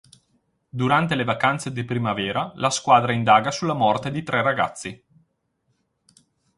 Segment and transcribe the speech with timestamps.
[0.69, 5.03] Durante le vacanze di primavera la squadra indaga sulla morte di tre ragazzi.